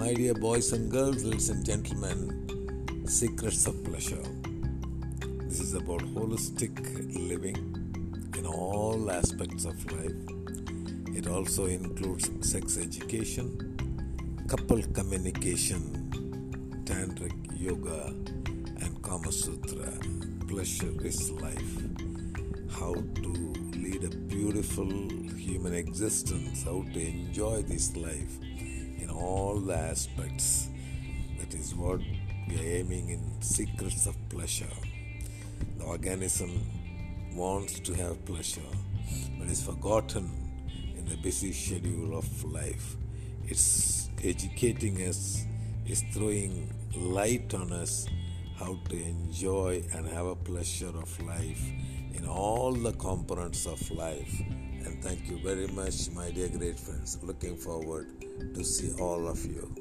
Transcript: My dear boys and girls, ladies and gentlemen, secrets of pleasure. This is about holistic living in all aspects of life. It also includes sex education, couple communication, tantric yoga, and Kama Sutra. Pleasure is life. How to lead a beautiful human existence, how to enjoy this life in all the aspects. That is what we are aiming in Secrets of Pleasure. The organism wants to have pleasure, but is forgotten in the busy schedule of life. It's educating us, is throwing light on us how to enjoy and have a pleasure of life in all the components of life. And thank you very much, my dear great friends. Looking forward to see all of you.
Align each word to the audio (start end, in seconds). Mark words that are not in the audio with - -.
My 0.00 0.14
dear 0.14 0.32
boys 0.32 0.72
and 0.72 0.90
girls, 0.90 1.24
ladies 1.24 1.50
and 1.50 1.62
gentlemen, 1.62 3.04
secrets 3.06 3.66
of 3.66 3.84
pleasure. 3.84 4.24
This 5.44 5.60
is 5.60 5.74
about 5.74 6.00
holistic 6.14 6.74
living 7.28 7.58
in 8.38 8.46
all 8.46 9.10
aspects 9.10 9.66
of 9.66 9.76
life. 9.92 10.16
It 11.14 11.26
also 11.26 11.66
includes 11.66 12.30
sex 12.40 12.78
education, 12.78 13.76
couple 14.48 14.82
communication, 14.94 15.82
tantric 16.86 17.36
yoga, 17.60 18.06
and 18.82 19.02
Kama 19.02 19.30
Sutra. 19.30 19.92
Pleasure 20.48 20.94
is 21.04 21.30
life. 21.30 21.74
How 22.70 22.94
to 22.94 23.52
lead 23.76 24.04
a 24.04 24.16
beautiful 24.16 24.90
human 25.36 25.74
existence, 25.74 26.64
how 26.64 26.86
to 26.94 27.00
enjoy 27.06 27.60
this 27.64 27.94
life 27.96 28.38
in 29.10 29.16
all 29.16 29.56
the 29.56 29.76
aspects. 29.76 30.68
That 31.38 31.54
is 31.54 31.74
what 31.74 32.00
we 32.48 32.56
are 32.56 32.76
aiming 32.78 33.10
in 33.10 33.42
Secrets 33.42 34.06
of 34.06 34.16
Pleasure. 34.28 34.76
The 35.78 35.84
organism 35.84 36.50
wants 37.34 37.80
to 37.80 37.94
have 37.94 38.24
pleasure, 38.24 38.70
but 39.38 39.48
is 39.48 39.62
forgotten 39.62 40.30
in 40.96 41.06
the 41.06 41.16
busy 41.16 41.52
schedule 41.52 42.16
of 42.16 42.44
life. 42.44 42.96
It's 43.46 44.10
educating 44.22 44.96
us, 45.08 45.44
is 45.86 46.04
throwing 46.12 46.72
light 46.94 47.54
on 47.54 47.72
us 47.72 48.06
how 48.58 48.78
to 48.88 49.02
enjoy 49.02 49.82
and 49.94 50.06
have 50.08 50.26
a 50.26 50.36
pleasure 50.36 50.88
of 50.88 51.20
life 51.24 51.62
in 52.12 52.26
all 52.26 52.72
the 52.72 52.92
components 52.92 53.66
of 53.66 53.90
life. 53.90 54.42
And 54.84 55.02
thank 55.02 55.28
you 55.28 55.38
very 55.38 55.66
much, 55.68 56.10
my 56.14 56.30
dear 56.30 56.48
great 56.48 56.78
friends. 56.78 57.18
Looking 57.22 57.56
forward 57.56 58.08
to 58.54 58.64
see 58.64 58.92
all 59.00 59.28
of 59.28 59.44
you. 59.44 59.79